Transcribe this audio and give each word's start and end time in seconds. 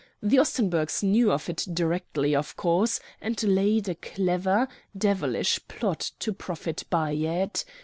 The 0.19 0.37
Ostenburgs 0.39 1.03
knew 1.03 1.31
of 1.31 1.47
it 1.47 1.67
directly, 1.71 2.35
of 2.35 2.57
course, 2.57 2.99
and 3.21 3.43
laid 3.43 3.87
a 3.87 3.93
clever, 3.93 4.67
devilish 4.97 5.59
plot 5.67 6.09
to 6.21 6.33
profit 6.33 6.85
by 6.89 7.11
it. 7.11 7.63